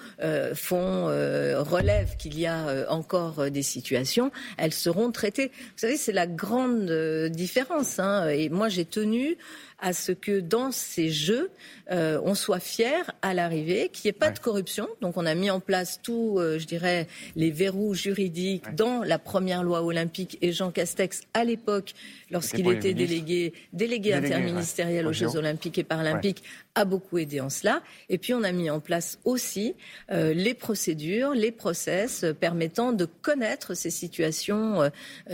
font 0.54 1.06
relève 1.06 2.16
qu'il 2.18 2.40
y 2.40 2.46
a 2.46 2.86
encore 2.90 3.50
des 3.50 3.64
situations, 3.64 4.32
elles 4.58 4.74
seront 4.74 5.12
traitées. 5.12 5.51
Vous 5.52 5.78
savez, 5.78 5.98
c'est 5.98 6.12
la 6.12 6.28
grande 6.28 6.92
différence. 7.30 8.00
Hein. 8.00 8.30
et 8.30 8.50
moi, 8.50 8.70
j'ai 8.70 8.86
tenu 8.86 9.38
à 9.82 9.94
ce 9.94 10.12
que 10.12 10.40
dans 10.40 10.72
ces 10.72 11.10
jeux, 11.10 11.50
euh, 11.92 12.22
on 12.24 12.36
soit 12.36 12.60
fier 12.60 13.12
à 13.22 13.34
l'arrivée, 13.34 13.90
qu'il 13.90 14.08
n'y 14.08 14.16
ait 14.16 14.20
pas 14.20 14.30
de 14.30 14.40
corruption. 14.40 14.88
Donc 15.02 15.18
on 15.18 15.26
a 15.26 15.36
mis 15.36 15.50
en 15.50 15.60
place 15.60 16.00
tous, 16.02 16.40
euh, 16.40 16.60
je 16.60 16.66
dirais, 16.66 17.08
les 17.36 17.52
verrous 17.52 17.96
juridiques 17.96 18.74
dans 18.76 19.04
la 19.04 19.20
première 19.20 19.64
loi 19.64 19.84
olympique. 19.84 20.38
Et 20.42 20.54
Jean 20.54 20.72
Castex, 20.72 21.24
à 21.34 21.44
l'époque, 21.44 21.94
lorsqu'il 22.30 22.70
était 22.72 22.94
délégué, 22.94 23.54
délégué, 23.74 24.14
interministériel 24.14 25.08
aux 25.08 25.14
Jeux 25.14 25.36
olympiques 25.36 25.80
et 25.80 25.84
paralympiques, 25.84 26.44
a 26.76 26.86
beaucoup 26.86 27.18
aidé 27.18 27.42
en 27.42 27.50
cela. 27.50 27.82
Et 28.08 28.18
puis 28.18 28.34
on 28.34 28.44
a 28.44 28.52
mis 28.54 28.70
en 28.70 28.80
place 28.80 29.20
aussi 29.26 29.76
euh, 30.12 30.34
les 30.34 30.54
procédures, 30.54 31.32
les 31.32 31.52
process 31.52 32.26
permettant 32.40 32.94
de 32.94 33.06
connaître 33.06 33.74
ces 33.74 33.90
situations 33.90 34.90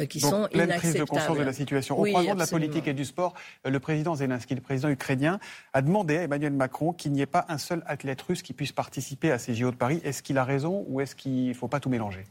qui 0.09 0.19
sont 0.19 0.47
pleine 0.51 0.69
inacceptables. 0.69 0.79
prise 0.79 0.93
de 0.95 1.03
conscience 1.03 1.37
de 1.37 1.43
la 1.43 1.53
situation. 1.53 1.99
Au 1.99 2.05
croisement 2.05 2.33
de 2.33 2.39
la 2.39 2.47
politique 2.47 2.87
et 2.87 2.93
du 2.93 3.05
sport, 3.05 3.35
le 3.65 3.79
président 3.79 4.15
Zelensky, 4.37 4.55
le 4.55 4.61
président 4.61 4.89
ukrainien, 4.89 5.39
a 5.73 5.81
demandé 5.81 6.17
à 6.17 6.23
Emmanuel 6.23 6.53
Macron 6.53 6.93
qu'il 6.93 7.11
n'y 7.11 7.21
ait 7.21 7.25
pas 7.25 7.45
un 7.49 7.57
seul 7.57 7.83
athlète 7.85 8.21
russe 8.21 8.41
qui 8.41 8.53
puisse 8.53 8.71
participer 8.71 9.31
à 9.31 9.39
ces 9.39 9.53
JO 9.53 9.71
de 9.71 9.75
Paris. 9.75 9.99
Est-ce 10.03 10.23
qu'il 10.23 10.37
a 10.37 10.43
raison 10.43 10.85
ou 10.87 11.01
est-ce 11.01 11.15
qu'il 11.15 11.49
ne 11.49 11.53
faut 11.53 11.67
pas 11.67 11.79
tout 11.79 11.89
mélanger? 11.89 12.25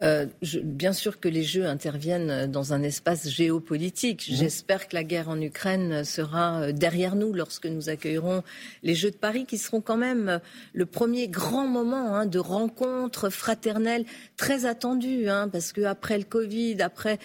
Euh, 0.00 0.26
bien 0.62 0.92
sûr 0.92 1.18
que 1.18 1.28
les 1.28 1.42
Jeux 1.42 1.66
interviennent 1.66 2.46
dans 2.46 2.72
un 2.72 2.84
espace 2.84 3.28
géopolitique. 3.28 4.28
Mhm. 4.30 4.36
J'espère 4.36 4.86
que 4.86 4.94
la 4.94 5.02
guerre 5.02 5.28
en 5.28 5.40
Ukraine 5.40 6.04
sera 6.04 6.60
euh, 6.60 6.72
derrière 6.72 7.16
nous 7.16 7.32
lorsque 7.32 7.66
nous 7.66 7.88
accueillerons 7.88 8.44
les 8.84 8.94
Jeux 8.94 9.10
de 9.10 9.16
Paris, 9.16 9.44
qui 9.44 9.58
seront 9.58 9.80
quand 9.80 9.96
même 9.96 10.28
euh, 10.28 10.38
le 10.72 10.86
premier 10.86 11.26
grand 11.26 11.66
moment 11.66 12.14
hein, 12.14 12.26
de 12.26 12.38
rencontre 12.38 13.28
fraternelle 13.28 14.04
très 14.36 14.66
attendu, 14.66 15.28
hein, 15.28 15.48
parce 15.48 15.72
que 15.72 15.80
après 15.80 16.16
le 16.16 16.24
Covid, 16.24 16.80
après 16.80 17.18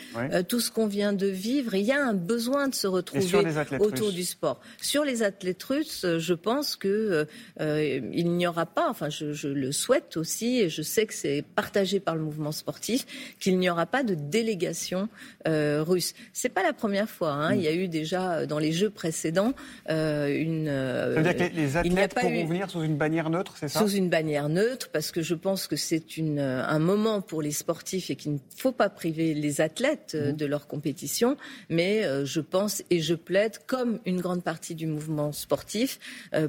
tout 0.47 0.59
ce 0.59 0.71
qu'on 0.71 0.87
vient 0.87 1.13
de 1.13 1.27
vivre, 1.27 1.75
il 1.75 1.85
y 1.85 1.91
a 1.91 2.03
un 2.03 2.13
besoin 2.13 2.67
de 2.67 2.75
se 2.75 2.87
retrouver 2.87 3.43
autour 3.79 4.11
du 4.11 4.23
sport. 4.23 4.59
Sur 4.81 5.05
les 5.05 5.21
athlètes 5.21 5.61
russes, 5.63 6.05
je 6.17 6.33
pense 6.33 6.75
que 6.75 7.27
il 7.59 8.31
n'y 8.31 8.47
aura 8.47 8.65
pas, 8.65 8.89
enfin 8.89 9.09
je, 9.09 9.33
je, 9.33 9.47
le 9.47 9.71
souhaite 9.71 10.17
aussi, 10.17 10.59
et 10.59 10.69
je 10.69 10.81
sais 10.81 11.05
que 11.05 11.13
c'est 11.13 11.43
partagé 11.55 11.99
par 11.99 12.15
le 12.15 12.21
mouvement 12.21 12.51
sportif 12.51 12.62
qu'il 13.39 13.57
n'y 13.59 13.69
aura 13.69 13.85
pas 13.85 14.03
de 14.03 14.15
délégation 14.15 15.09
euh, 15.47 15.83
russe. 15.83 16.13
C'est 16.33 16.49
pas 16.49 16.63
la 16.63 16.73
première 16.73 17.09
fois. 17.09 17.31
Hein. 17.31 17.55
Mm. 17.55 17.57
Il 17.57 17.61
y 17.63 17.67
a 17.67 17.73
eu 17.73 17.87
déjà 17.87 18.33
euh, 18.33 18.45
dans 18.45 18.59
les 18.59 18.71
Jeux 18.71 18.89
précédents 18.89 19.53
euh, 19.89 20.27
une. 20.27 20.67
ça 20.67 21.21
veut 21.21 21.33
dire 21.33 21.49
que 21.49 21.55
les 21.55 21.77
athlètes 21.77 22.15
pourront 22.15 22.45
venir 22.45 22.69
sous 22.69 22.81
une 22.81 22.97
bannière 22.97 23.29
neutre, 23.29 23.55
c'est 23.57 23.67
ça? 23.67 23.79
Sous 23.79 23.91
une 23.91 24.09
bannière 24.09 24.49
neutre, 24.49 24.89
parce 24.91 25.11
que 25.11 25.21
je 25.21 25.35
pense 25.35 25.67
que 25.67 25.75
c'est 25.75 26.03
un 26.17 26.79
moment 26.79 27.21
pour 27.21 27.41
les 27.41 27.51
sportifs 27.51 28.09
et 28.09 28.15
qu'il 28.15 28.33
ne 28.33 28.39
faut 28.55 28.71
pas 28.71 28.89
priver 28.89 29.33
les 29.33 29.61
athlètes 29.61 30.15
mm. 30.19 30.33
de 30.33 30.45
leur 30.45 30.67
compétition. 30.67 31.37
Mais 31.69 32.03
je 32.25 32.41
pense 32.41 32.83
et 32.89 32.99
je 32.99 33.15
plaide, 33.15 33.59
comme 33.67 33.99
une 34.05 34.21
grande 34.21 34.43
partie 34.43 34.75
du 34.75 34.87
mouvement 34.87 35.31
sportif, 35.31 35.99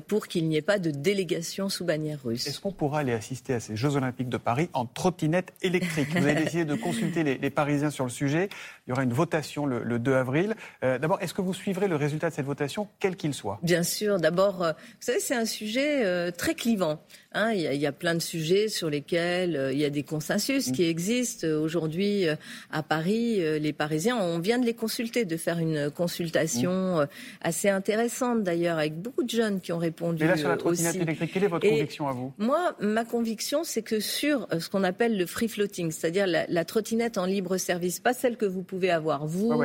pour 0.07 0.27
qu'il 0.27 0.49
n'y 0.49 0.57
ait 0.57 0.63
pas 0.63 0.79
de 0.79 0.91
délégation 0.91 1.69
sous 1.69 1.85
bannière 1.85 2.21
russe. 2.25 2.47
Est-ce 2.47 2.61
qu'on 2.61 2.73
pourra 2.73 3.01
aller 3.01 3.13
assister 3.13 3.55
à 3.55 3.61
ces 3.61 3.77
Jeux 3.77 3.97
Olympiques 3.97 4.29
de 4.29 4.37
Paris 4.37 4.69
en 4.73 4.87
trottinette 4.87 5.53
électrique? 5.63 6.04
Vous 6.11 6.27
avez 6.27 6.35
décidé 6.35 6.65
de 6.65 6.75
consulter 6.75 7.23
les, 7.23 7.51
Parisiens 7.51 7.91
sur 7.91 8.05
le 8.05 8.11
sujet. 8.11 8.49
Il 8.87 8.91
y 8.91 8.93
aura 8.93 9.03
une 9.03 9.13
votation 9.13 9.67
le, 9.67 9.99
2 9.99 10.15
avril. 10.15 10.55
Euh, 10.83 10.99
d'abord, 10.99 11.19
est-ce 11.23 11.35
que 11.35 11.43
vous 11.43 11.55
suivrez 11.55 11.89
le 11.89 11.97
résultat 11.97 12.31
de 12.31 12.35
cette 12.35 12.47
votation, 12.47 12.89
quel 13.01 13.17
qu'il 13.17 13.35
soit? 13.35 13.59
Bien 13.63 13.83
sûr. 13.83 14.19
D'abord, 14.19 14.59
vous 14.59 15.01
savez, 15.01 15.21
c'est 15.21 15.35
un 15.35 15.47
sujet 15.47 16.31
très 16.33 16.55
clivant. 16.55 17.01
Hein, 17.37 17.51
il, 17.53 17.63
y 17.63 17.87
a, 17.87 17.93
plein 17.93 18.15
de 18.15 18.21
sujets 18.21 18.69
sur 18.69 18.89
lesquels 18.89 19.57
euh, 19.57 19.73
il 19.73 19.79
y 19.81 19.85
a 19.85 19.91
des 19.91 20.05
consensus 20.05 20.71
qui 20.71 20.85
existent. 20.85 21.49
Aujourd'hui, 21.49 22.29
euh, 22.29 22.37
à 22.71 22.85
Paris, 22.85 23.39
euh, 23.41 23.59
les 23.59 23.73
Parisiens, 23.73 24.17
on 24.17 24.39
vient 24.39 24.61
de 24.61 24.65
les 24.65 24.75
consulter, 24.75 25.25
de 25.25 25.37
faire 25.37 25.59
une 25.59 25.91
consultation 25.91 27.05
assez 27.41 27.69
intéressante 27.69 28.45
d'ailleurs, 28.45 28.79
avec 28.79 28.95
beaucoup 28.95 29.25
de 29.25 29.31
jeunes 29.31 29.61
qui 29.61 29.73
ont 29.73 29.79
répondu. 29.79 30.23
Et 30.23 30.29
là, 30.29 30.37
sur 30.37 30.49
la 30.49 30.57
trottinette 30.57 30.95
électrique, 30.95 31.33
quelle 31.33 31.45
est 31.45 31.49
votre 31.49 31.69
conviction 31.69 32.07
à 32.07 32.13
vous? 32.13 32.33
Moi, 32.39 32.77
ma 32.81 33.05
conviction, 33.05 33.65
c'est 33.65 33.83
que 33.83 33.99
sur 33.99 34.47
ce 34.57 34.69
qu'on 34.69 34.85
appelle 34.85 35.19
le 35.19 35.27
free 35.27 35.49
floating, 35.49 35.91
c'est-à-dire 35.91 36.27
la, 36.29 36.65
trottinette 36.65 37.19
en 37.19 37.27
libre 37.27 37.57
service, 37.57 37.99
pas 37.99 38.15
celle 38.15 38.37
que 38.37 38.47
vous 38.47 38.63
pouvez 38.63 38.74
avoir 38.91 39.27
vous, 39.27 39.63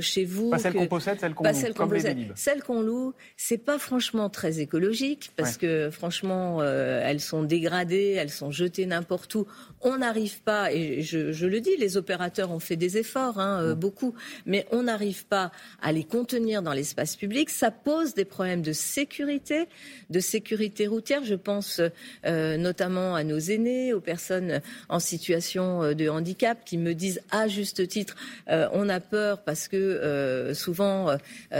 chez 0.00 0.24
vous. 0.24 0.50
Pas 0.50 0.58
celle 0.58 0.74
qu'on 0.74 0.86
possède, 0.86 1.18
celle 1.20 1.34
qu'on 1.34 1.44
loue. 1.44 1.54
Celle 1.54 1.74
qu'on. 1.74 2.34
Celle 2.34 2.62
qu'on 2.62 2.80
loue, 2.80 3.14
c'est 3.36 3.58
pas 3.58 3.78
franchement 3.78 4.28
très 4.28 4.60
écologique, 4.60 5.30
parce 5.36 5.56
que 5.56 5.90
franchement, 5.90 6.62
elles 6.62 7.20
sont 7.20 7.42
dégradées, 7.42 8.16
elles 8.18 8.30
sont 8.30 8.50
jetées 8.50 8.86
n'importe 8.86 9.34
où. 9.34 9.46
On 9.82 9.98
n'arrive 9.98 10.40
pas, 10.42 10.72
et 10.72 11.02
je, 11.02 11.46
le 11.46 11.60
dis, 11.60 11.76
les 11.78 11.96
opérateurs 11.96 12.50
ont 12.50 12.58
fait 12.58 12.76
des 12.76 12.98
efforts, 12.98 13.38
hein, 13.38 13.62
euh, 13.62 13.74
beaucoup, 13.74 14.14
mais 14.44 14.66
on 14.72 14.84
n'arrive 14.84 15.26
pas 15.26 15.52
à 15.82 15.92
les 15.92 16.04
contenir 16.04 16.62
dans 16.62 16.72
l'espace 16.72 17.16
public. 17.16 17.50
Ça 17.50 17.70
pose 17.70 18.14
des 18.14 18.24
problèmes 18.24 18.62
de 18.62 18.72
sécurité, 18.72 19.66
de 20.10 20.20
sécurité 20.20 20.86
routière. 20.86 21.24
Je 21.24 21.34
pense 21.34 21.80
euh, 22.24 22.56
notamment 22.56 23.14
à 23.14 23.24
nos 23.24 23.38
aînés, 23.38 23.92
aux 23.92 24.00
personnes 24.00 24.60
en 24.88 24.98
situation 24.98 25.82
euh, 25.82 25.94
de 25.94 26.08
handicap 26.08 26.58
qui 26.64 26.78
me 26.78 26.94
disent 26.94 27.20
à 27.30 27.48
juste 27.48 27.86
titre, 27.86 28.16
on 28.48 28.88
a 28.88 29.00
peur 29.00 29.42
parce 29.42 29.68
que 29.68 30.52
souvent 30.54 31.16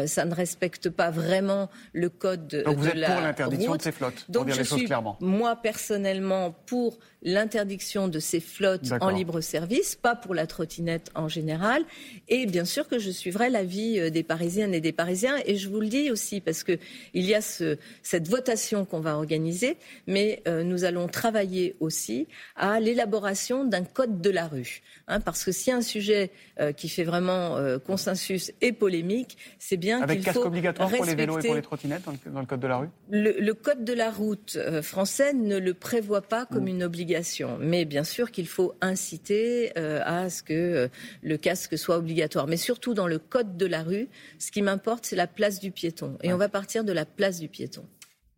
ça 0.06 0.24
ne 0.24 0.34
respecte 0.34 0.88
pas 0.90 1.10
vraiment 1.10 1.68
le 1.92 2.08
code 2.08 2.46
de, 2.46 2.62
Donc 2.62 2.76
vous 2.76 2.88
êtes 2.88 2.94
la 2.94 3.08
pour 3.08 3.20
l'interdiction 3.22 3.76
de 3.76 3.82
ces 3.82 3.92
flottes, 3.92 4.24
pour 4.24 4.34
Donc 4.34 4.46
dire 4.46 4.54
je 4.54 4.60
les 4.60 4.66
choses 4.66 4.78
suis, 4.78 4.86
clairement. 4.86 5.16
Moi 5.20 5.56
personnellement 5.56 6.54
pour 6.66 6.98
l'interdiction 7.26 8.08
de 8.08 8.20
ces 8.20 8.40
flottes 8.40 8.92
en 9.00 9.10
libre 9.10 9.40
service, 9.40 9.96
pas 9.96 10.14
pour 10.14 10.34
la 10.34 10.46
trottinette 10.46 11.10
en 11.14 11.28
général. 11.28 11.84
Et 12.28 12.46
bien 12.46 12.64
sûr 12.64 12.88
que 12.88 12.98
je 12.98 13.10
suivrai 13.10 13.50
l'avis 13.50 13.98
euh, 13.98 14.10
des 14.10 14.22
Parisiennes 14.22 14.74
et 14.74 14.80
des 14.80 14.92
Parisiens. 14.92 15.36
Et 15.44 15.56
je 15.56 15.68
vous 15.68 15.80
le 15.80 15.88
dis 15.88 16.10
aussi 16.10 16.40
parce 16.40 16.62
que 16.62 16.78
il 17.14 17.24
y 17.24 17.34
a 17.34 17.40
ce, 17.40 17.78
cette 18.02 18.28
votation 18.28 18.84
qu'on 18.84 19.00
va 19.00 19.16
organiser, 19.16 19.76
mais 20.06 20.42
euh, 20.46 20.62
nous 20.62 20.84
allons 20.84 21.08
travailler 21.08 21.74
aussi 21.80 22.28
à 22.54 22.78
l'élaboration 22.78 23.64
d'un 23.64 23.84
code 23.84 24.20
de 24.20 24.30
la 24.30 24.46
rue. 24.46 24.82
Hein, 25.08 25.20
parce 25.20 25.44
que 25.44 25.50
a 25.70 25.74
un 25.74 25.82
sujet 25.82 26.30
euh, 26.60 26.72
qui 26.76 26.88
fait 26.88 27.04
vraiment 27.04 27.56
consensus 27.84 28.52
et 28.60 28.72
polémique, 28.72 29.36
c'est 29.58 29.76
bien 29.76 29.98
qu'il 29.98 30.06
faut 30.06 30.12
Avec 30.12 30.24
casque 30.24 30.44
obligatoire 30.44 30.90
pour 30.90 31.04
les 31.04 31.14
vélos 31.14 31.38
et 31.40 31.46
pour 31.46 31.54
les 31.54 31.62
trottinettes 31.62 32.02
dans 32.26 32.40
le, 32.40 32.46
code 32.46 32.60
de 32.60 32.66
la 32.66 32.78
rue? 32.78 32.88
Le, 33.10 33.52
code 33.52 33.84
de 33.84 33.92
la 33.92 34.10
route 34.10 34.58
français 34.82 35.32
ne 35.32 35.58
le 35.58 35.74
prévoit 35.74 36.22
pas 36.22 36.46
comme 36.46 36.64
mm. 36.64 36.68
une 36.68 36.82
obligation 36.84 37.56
mais 37.60 37.84
bien 37.84 38.04
sûr 38.04 38.30
qu'il 38.30 38.46
faut 38.46 38.74
inciter 38.80 39.72
euh, 39.76 40.00
à 40.04 40.30
ce 40.30 40.42
que 40.42 40.54
euh, 40.54 40.88
le 41.22 41.36
casque 41.36 41.76
soit 41.78 41.96
obligatoire. 41.96 42.46
Mais 42.46 42.56
surtout 42.56 42.94
dans 42.94 43.06
le 43.06 43.18
code 43.18 43.56
de 43.56 43.66
la 43.66 43.82
rue, 43.82 44.08
ce 44.38 44.50
qui 44.50 44.62
m'importe, 44.62 45.06
c'est 45.06 45.16
la 45.16 45.26
place 45.26 45.60
du 45.60 45.70
piéton. 45.70 46.16
Et 46.22 46.32
on 46.32 46.36
va 46.36 46.48
partir 46.48 46.84
de 46.84 46.92
la 46.92 47.04
place 47.04 47.40
du 47.40 47.48
piéton. 47.48 47.84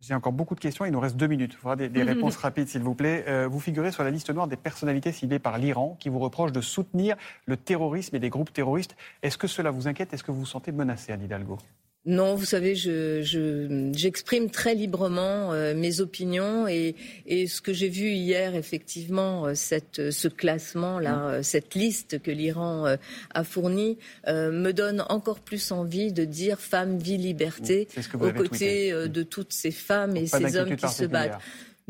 J'ai 0.01 0.13
encore 0.13 0.31
beaucoup 0.31 0.55
de 0.55 0.61
questions, 0.61 0.85
il 0.85 0.91
nous 0.91 0.99
reste 0.99 1.17
deux 1.17 1.27
minutes. 1.27 1.53
Il 1.53 1.57
faudra 1.57 1.75
des, 1.75 2.03
réponses 2.03 2.37
rapides, 2.37 2.67
s'il 2.67 2.81
vous 2.81 2.95
plaît. 2.95 3.25
Euh, 3.27 3.47
vous 3.47 3.59
figurez 3.59 3.91
sur 3.91 4.03
la 4.03 4.11
liste 4.11 4.29
noire 4.29 4.47
des 4.47 4.55
personnalités 4.55 5.11
ciblées 5.11 5.39
par 5.39 5.57
l'Iran 5.57 5.97
qui 5.99 6.07
vous 6.09 6.19
reprochent 6.19 6.53
de 6.53 6.61
soutenir 6.61 7.17
le 7.45 7.57
terrorisme 7.57 8.15
et 8.15 8.19
des 8.19 8.29
groupes 8.29 8.53
terroristes. 8.53 8.95
Est-ce 9.23 9.37
que 9.37 9.47
cela 9.47 9.71
vous 9.71 9.87
inquiète? 9.87 10.13
Est-ce 10.13 10.23
que 10.23 10.31
vous 10.31 10.39
vous 10.39 10.45
sentez 10.45 10.71
menacé, 10.71 11.11
Anne 11.11 11.23
Hidalgo? 11.23 11.57
Non, 12.05 12.35
vous 12.35 12.45
savez, 12.45 12.75
j'exprime 12.75 14.47
je, 14.47 14.51
très 14.51 14.73
librement 14.73 15.51
euh, 15.51 15.75
mes 15.75 15.99
opinions 15.99 16.65
et, 16.65 16.95
et 17.25 17.45
ce 17.45 17.59
que 17.59 17.73
j'ai 17.73 17.89
vu 17.89 18.11
hier, 18.11 18.55
effectivement, 18.55 19.45
euh, 19.45 19.53
cette, 19.53 20.09
ce 20.09 20.29
classement-là, 20.29 21.15
mm. 21.15 21.27
euh, 21.27 21.43
cette 21.43 21.75
liste 21.75 22.21
que 22.21 22.31
l'Iran 22.31 22.95
a 23.33 23.43
fournie, 23.43 23.97
me 24.27 24.71
donne 24.71 25.03
encore 25.09 25.39
plus 25.39 25.71
envie 25.71 26.13
de 26.13 26.23
dire 26.23 26.59
femme, 26.59 26.97
vie, 26.97 27.17
liberté, 27.17 27.87
mm. 27.95 28.21
aux 28.23 28.31
côtés 28.31 28.91
de 28.91 29.23
toutes 29.23 29.53
ces 29.53 29.71
femmes 29.71 30.15
et 30.15 30.25
ces 30.25 30.55
hommes 30.55 30.75
qui 30.75 30.87
se 30.87 31.05
battent. 31.05 31.39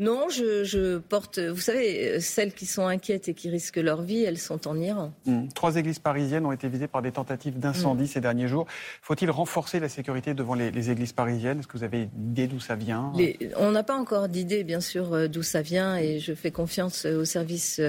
Non, 0.00 0.30
je, 0.30 0.96
porte. 0.96 1.38
Vous 1.38 1.60
savez, 1.60 2.20
celles 2.20 2.54
qui 2.54 2.64
sont 2.64 2.86
inquiètes 2.86 3.28
et 3.28 3.34
qui 3.34 3.50
risquent 3.50 3.76
leur 3.76 4.00
vie, 4.00 4.24
elles 4.24 4.38
sont 4.38 4.66
en 4.66 4.80
Iran. 4.80 5.12
Hmm. 5.26 5.48
Trois 5.54 5.76
églises 5.76 5.98
parisiennes 5.98 6.46
ont 6.46 6.52
été 6.52 6.68
visées 6.68 6.88
par 6.88 7.02
des 7.02 7.12
tentatives 7.12 7.58
d'incendie 7.58 8.04
hmm. 8.04 8.06
ces 8.06 8.20
derniers 8.22 8.48
jours. 8.48 8.66
Faut-il 9.02 9.30
renforcer 9.30 9.78
la 9.78 9.90
sécurité 9.90 10.32
devant 10.32 10.54
les, 10.54 10.90
églises 10.90 11.12
parisiennes? 11.12 11.58
Est-ce 11.58 11.66
que 11.66 11.76
vous 11.76 11.84
avez 11.84 12.08
une 12.16 12.30
idée 12.30 12.46
d'où 12.46 12.60
ça 12.60 12.76
vient? 12.76 13.12
On 13.58 13.72
n'a 13.72 13.82
pas 13.82 13.94
encore 13.94 14.30
d'idée, 14.30 14.64
bien 14.64 14.80
sûr, 14.80 15.12
euh, 15.12 15.28
d'où 15.28 15.42
ça 15.42 15.60
vient, 15.60 15.96
et 15.96 16.18
je 16.18 16.32
fais 16.32 16.50
confiance 16.50 17.04
euh, 17.04 17.20
aux 17.20 17.26
services 17.26 17.82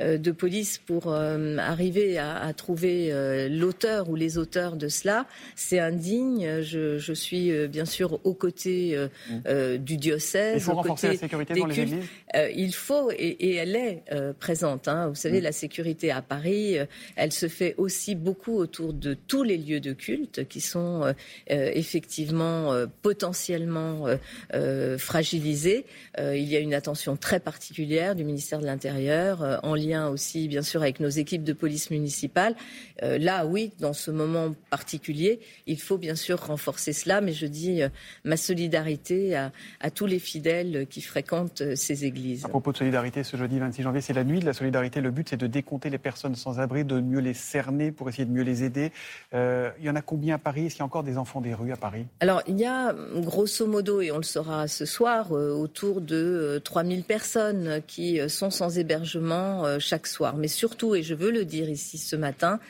euh, 0.00 0.16
de 0.16 0.30
police 0.30 0.78
pour 0.78 1.12
arriver 1.12 2.18
à, 2.18 2.52
trouver 2.54 3.12
l'auteur 3.50 4.08
ou 4.08 4.14
les 4.16 4.38
auteurs 4.38 4.76
de 4.76 4.88
cela. 4.88 5.26
C'est 5.54 5.78
indigne. 5.78 6.62
Je, 6.62 7.12
suis 7.12 7.68
bien 7.68 7.84
sûr 7.84 8.20
aux 8.24 8.34
côtés 8.34 8.96
hmm. 9.28 9.76
du 9.78 9.96
diocèse. 9.96 10.54
Il 10.56 10.60
faut 10.60 10.74
renforcer 10.74 11.08
la 11.08 11.16
sécurité 11.16 11.57
euh, 12.34 12.50
il 12.54 12.74
faut, 12.74 13.10
et, 13.10 13.54
elle 13.54 13.76
est 13.76 14.02
euh, 14.12 14.32
présente. 14.38 14.88
Hein. 14.88 15.08
Vous 15.08 15.14
savez, 15.14 15.40
mm. 15.40 15.44
la 15.44 15.52
sécurité 15.52 16.10
à 16.10 16.22
Paris, 16.22 16.78
euh, 16.78 16.86
elle 17.16 17.32
se 17.32 17.48
fait 17.48 17.74
aussi 17.78 18.14
beaucoup 18.14 18.56
autour 18.56 18.92
de 18.92 19.14
tous 19.14 19.42
les 19.42 19.56
lieux 19.56 19.80
de 19.80 19.92
culte 19.92 20.46
qui 20.48 20.60
sont 20.60 21.14
effectivement 21.48 22.74
potentiellement 23.02 24.06
fragilisés. 24.98 25.84
il 26.18 26.44
y 26.44 26.56
a 26.56 26.60
une 26.60 26.74
attention 26.74 27.16
très 27.16 27.40
particulière 27.40 28.14
du 28.14 28.24
ministère 28.24 28.60
de 28.60 28.66
l'Intérieur, 28.66 29.60
en 29.62 29.74
lien 29.74 30.08
aussi, 30.08 30.48
bien 30.48 30.62
sûr, 30.62 30.82
avec 30.82 31.00
nos 31.00 31.08
équipes 31.08 31.44
de 31.44 31.52
police 31.52 31.90
municipale. 31.90 32.54
là, 33.02 33.46
oui, 33.46 33.72
dans 33.78 33.92
ce 33.92 34.10
moment 34.10 34.54
particulier, 34.70 35.40
il 35.66 35.80
faut 35.80 35.98
bien 35.98 36.14
sûr 36.14 36.40
renforcer 36.40 36.92
cela, 36.92 37.20
mais 37.20 37.32
je 37.32 37.46
dis 37.46 37.80
ma 38.24 38.36
solidarité 38.36 39.34
à 39.36 39.90
tous 39.90 40.06
les 40.06 40.18
fidèles 40.18 40.86
qui 40.88 41.00
fréquentent 41.00 41.37
euh, 41.60 41.74
ces 41.76 42.04
églises. 42.04 42.44
À 42.44 42.48
propos 42.48 42.72
de 42.72 42.76
solidarité, 42.76 43.22
ce 43.22 43.36
jeudi 43.36 43.58
26 43.58 43.82
janvier, 43.82 44.00
c'est 44.00 44.12
la 44.12 44.24
nuit 44.24 44.40
de 44.40 44.46
la 44.46 44.52
solidarité. 44.52 45.00
Le 45.00 45.10
but, 45.10 45.28
c'est 45.28 45.36
de 45.36 45.46
décompter 45.46 45.90
les 45.90 45.98
personnes 45.98 46.34
sans 46.34 46.60
abri, 46.60 46.84
de 46.84 47.00
mieux 47.00 47.20
les 47.20 47.34
cerner 47.34 47.92
pour 47.92 48.08
essayer 48.08 48.24
de 48.24 48.30
mieux 48.30 48.42
les 48.42 48.64
aider. 48.64 48.92
Euh, 49.34 49.70
il 49.78 49.86
y 49.86 49.90
en 49.90 49.96
a 49.96 50.02
combien 50.02 50.36
à 50.36 50.38
Paris? 50.38 50.66
Est-ce 50.66 50.74
qu'il 50.74 50.80
y 50.80 50.82
a 50.82 50.86
encore 50.86 51.04
des 51.04 51.18
enfants 51.18 51.40
des 51.40 51.54
rues 51.54 51.72
à 51.72 51.76
Paris? 51.76 52.06
Alors, 52.20 52.42
il 52.46 52.58
y 52.58 52.64
a 52.66 52.94
grosso 53.16 53.66
modo, 53.66 54.00
et 54.00 54.10
on 54.12 54.18
le 54.18 54.22
saura 54.22 54.68
ce 54.68 54.84
soir, 54.84 55.32
euh, 55.32 55.52
autour 55.52 56.00
de 56.00 56.60
3000 56.64 57.04
personnes 57.04 57.82
qui 57.86 58.20
sont 58.28 58.50
sans 58.50 58.78
hébergement 58.78 59.78
chaque 59.78 60.06
soir. 60.06 60.36
Mais 60.36 60.48
surtout, 60.48 60.94
et 60.94 61.02
je 61.02 61.14
veux 61.14 61.30
le 61.30 61.44
dire 61.44 61.68
ici 61.68 61.98
ce 61.98 62.16
matin, 62.16 62.60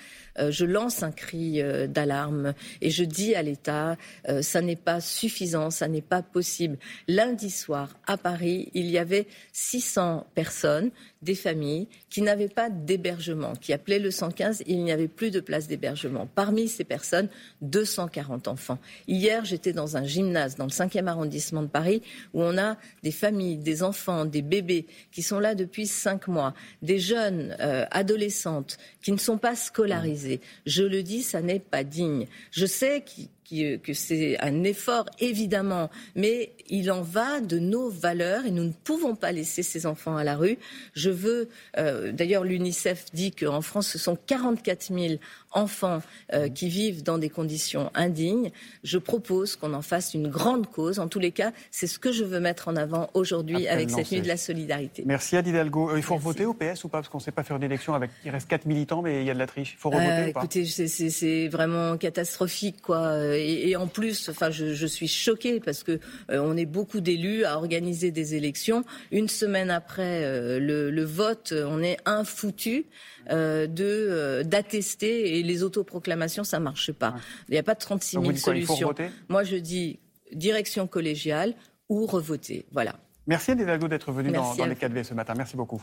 je 0.50 0.64
lance 0.64 1.02
un 1.02 1.10
cri 1.10 1.60
euh, 1.60 1.86
d'alarme 1.86 2.54
et 2.80 2.90
je 2.90 3.04
dis 3.04 3.34
à 3.34 3.42
l'État, 3.42 3.96
euh, 4.28 4.42
ça 4.42 4.60
n'est 4.60 4.76
pas 4.76 5.00
suffisant, 5.00 5.70
ça 5.70 5.88
n'est 5.88 6.02
pas 6.02 6.22
possible. 6.22 6.78
Lundi 7.06 7.50
soir, 7.50 7.96
à 8.06 8.16
Paris, 8.16 8.70
il 8.74 8.86
y 8.86 8.98
avait 8.98 9.26
600 9.52 10.26
personnes 10.34 10.90
des 11.22 11.34
familles 11.34 11.88
qui 12.10 12.22
n'avaient 12.22 12.48
pas 12.48 12.70
d'hébergement, 12.70 13.54
qui 13.54 13.72
appelaient 13.72 13.98
le 13.98 14.10
115, 14.10 14.62
il 14.66 14.84
n'y 14.84 14.92
avait 14.92 15.08
plus 15.08 15.30
de 15.30 15.40
place 15.40 15.66
d'hébergement. 15.66 16.28
Parmi 16.32 16.68
ces 16.68 16.84
personnes, 16.84 17.28
240 17.62 18.48
enfants. 18.48 18.78
Hier, 19.08 19.44
j'étais 19.44 19.72
dans 19.72 19.96
un 19.96 20.04
gymnase 20.04 20.56
dans 20.56 20.64
le 20.64 20.70
5e 20.70 21.06
arrondissement 21.06 21.62
de 21.62 21.68
Paris 21.68 22.02
où 22.34 22.42
on 22.42 22.56
a 22.56 22.76
des 23.02 23.10
familles, 23.10 23.56
des 23.56 23.82
enfants, 23.82 24.24
des 24.24 24.42
bébés 24.42 24.86
qui 25.10 25.22
sont 25.22 25.40
là 25.40 25.54
depuis 25.54 25.86
cinq 25.86 26.28
mois, 26.28 26.54
des 26.82 26.98
jeunes 26.98 27.56
euh, 27.60 27.84
adolescentes 27.90 28.78
qui 29.02 29.12
ne 29.12 29.16
sont 29.16 29.38
pas 29.38 29.56
scolarisées. 29.56 30.27
Je 30.66 30.82
le 30.82 31.02
dis, 31.02 31.22
ça 31.22 31.40
n'est 31.40 31.60
pas 31.60 31.84
digne. 31.84 32.26
Je 32.50 32.66
sais 32.66 33.02
qu'il 33.02 33.28
euh, 33.52 33.78
que 33.78 33.92
c'est 33.94 34.38
un 34.40 34.64
effort, 34.64 35.06
évidemment, 35.20 35.90
mais 36.14 36.52
il 36.68 36.90
en 36.90 37.02
va 37.02 37.40
de 37.40 37.58
nos 37.58 37.88
valeurs 37.88 38.44
et 38.46 38.50
nous 38.50 38.64
ne 38.64 38.72
pouvons 38.72 39.14
pas 39.14 39.32
laisser 39.32 39.62
ces 39.62 39.86
enfants 39.86 40.16
à 40.16 40.24
la 40.24 40.36
rue. 40.36 40.58
Je 40.94 41.10
veux, 41.10 41.48
euh, 41.78 42.12
d'ailleurs, 42.12 42.44
l'UNICEF 42.44 43.06
dit 43.12 43.32
qu'en 43.32 43.62
France, 43.62 43.88
ce 43.88 43.98
sont 43.98 44.16
44 44.26 44.92
000 44.92 45.14
enfants 45.52 46.02
euh, 46.34 46.48
qui 46.48 46.68
vivent 46.68 47.02
dans 47.02 47.18
des 47.18 47.30
conditions 47.30 47.90
indignes. 47.94 48.50
Je 48.84 48.98
propose 48.98 49.56
qu'on 49.56 49.72
en 49.72 49.82
fasse 49.82 50.12
une 50.14 50.28
grande 50.28 50.66
cause. 50.66 50.98
En 50.98 51.08
tous 51.08 51.18
les 51.18 51.32
cas, 51.32 51.52
c'est 51.70 51.86
ce 51.86 51.98
que 51.98 52.12
je 52.12 52.24
veux 52.24 52.40
mettre 52.40 52.68
en 52.68 52.76
avant 52.76 53.08
aujourd'hui 53.14 53.66
avec 53.66 53.90
cette 53.90 54.12
nuit 54.12 54.20
de 54.20 54.28
la 54.28 54.36
solidarité. 54.36 55.04
Merci 55.06 55.36
à 55.36 55.40
Hidalgo. 55.40 55.96
il 55.96 56.02
faut 56.02 56.18
voter 56.18 56.44
au 56.44 56.54
PS 56.54 56.84
ou 56.84 56.88
pas? 56.88 56.98
Parce 56.98 57.08
qu'on 57.08 57.18
ne 57.18 57.22
sait 57.22 57.32
pas 57.32 57.44
faire 57.44 57.56
une 57.56 57.62
élection 57.62 57.94
avec. 57.94 58.10
Il 58.24 58.30
reste 58.30 58.48
4 58.48 58.66
militants, 58.66 59.00
mais 59.00 59.22
il 59.22 59.26
y 59.26 59.30
a 59.30 59.34
de 59.34 59.38
la 59.38 59.46
triche. 59.46 59.74
Il 59.74 59.80
faut 59.80 59.90
revoter 59.90 60.30
ou 60.30 60.32
pas? 60.32 60.40
Écoutez, 60.40 60.64
c'est 60.66 61.48
vraiment 61.48 61.96
catastrophique, 61.96 62.82
quoi 62.82 63.37
et, 63.38 63.76
en 63.76 63.86
plus, 63.86 64.28
enfin, 64.28 64.50
je, 64.50 64.86
suis 64.86 65.08
choquée 65.08 65.60
parce 65.60 65.82
que 65.82 66.00
on 66.28 66.56
est 66.56 66.66
beaucoup 66.66 67.00
d'élus 67.00 67.44
à 67.44 67.56
organiser 67.56 68.10
des 68.10 68.34
élections. 68.34 68.84
Une 69.12 69.28
semaine 69.28 69.70
après 69.70 70.58
le, 70.60 71.04
vote, 71.04 71.52
on 71.52 71.82
est 71.82 71.98
infoutu 72.04 72.86
de 73.30 74.42
d'attester 74.44 75.38
et 75.38 75.42
les 75.42 75.62
autoproclamations, 75.62 76.44
ça 76.44 76.60
marche 76.60 76.92
pas. 76.92 77.14
Il 77.48 77.52
n'y 77.52 77.58
a 77.58 77.62
pas 77.62 77.74
de 77.74 77.80
36 77.80 78.20
000 78.20 78.36
solutions. 78.36 78.94
Moi, 79.28 79.44
je 79.44 79.56
dis 79.56 79.98
direction 80.32 80.86
collégiale 80.86 81.54
ou 81.88 82.06
revoter. 82.06 82.66
Voilà. 82.72 82.96
Merci 83.26 83.50
Anne 83.50 83.88
d'être 83.88 84.10
venue 84.10 84.32
dans, 84.32 84.54
les 84.54 84.74
4V 84.74 85.04
ce 85.04 85.14
matin. 85.14 85.34
Merci 85.36 85.56
beaucoup. 85.56 85.82